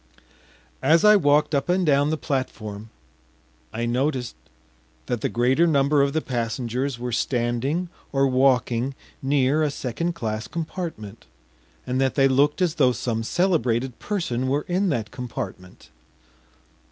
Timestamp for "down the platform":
1.85-2.89